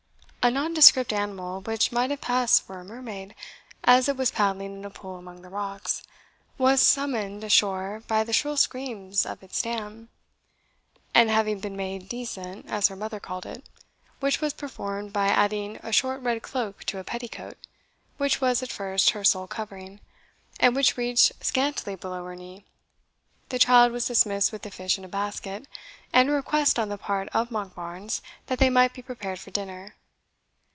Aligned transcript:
A 0.43 0.49
nondescript 0.49 1.13
animal, 1.13 1.61
which 1.61 1.91
might 1.91 2.09
have 2.09 2.19
passed 2.19 2.63
for 2.65 2.79
a 2.79 2.83
mermaid, 2.83 3.35
as 3.83 4.09
it 4.09 4.17
was 4.17 4.31
paddling 4.31 4.75
in 4.79 4.83
a 4.83 4.89
pool 4.89 5.17
among 5.17 5.43
the 5.43 5.49
rocks, 5.51 6.01
was 6.57 6.81
summoned 6.81 7.43
ashore 7.43 8.01
by 8.07 8.23
the 8.23 8.33
shrill 8.33 8.57
screams 8.57 9.23
of 9.23 9.43
its 9.43 9.61
dam; 9.61 10.09
and 11.13 11.29
having 11.29 11.59
been 11.59 11.75
made 11.77 12.09
decent, 12.09 12.67
as 12.67 12.87
her 12.87 12.95
mother 12.95 13.19
called 13.19 13.45
it, 13.45 13.63
which 14.19 14.41
was 14.41 14.51
performed 14.55 15.13
by 15.13 15.27
adding 15.27 15.75
a 15.83 15.91
short 15.93 16.19
red 16.23 16.41
cloak 16.41 16.83
to 16.85 16.97
a 16.97 17.03
petticoat, 17.03 17.55
which 18.17 18.41
was 18.41 18.63
at 18.63 18.71
first 18.71 19.11
her 19.11 19.23
sole 19.23 19.45
covering, 19.45 19.99
and 20.59 20.75
which 20.75 20.97
reached 20.97 21.31
scantily 21.45 21.93
below 21.95 22.25
her 22.25 22.35
knee, 22.35 22.65
the 23.49 23.59
child 23.59 23.91
was 23.91 24.07
dismissed 24.07 24.51
with 24.51 24.63
the 24.63 24.71
fish 24.71 24.97
in 24.97 25.05
a 25.05 25.07
basket, 25.07 25.67
and 26.11 26.29
a 26.29 26.31
request 26.31 26.79
on 26.79 26.89
the 26.89 26.97
part 26.97 27.29
of 27.31 27.51
Monkbarns 27.51 28.23
that 28.47 28.57
they 28.57 28.71
might 28.71 28.93
be 28.95 29.03
prepared 29.03 29.37
for 29.39 29.51
dinner. 29.51 29.93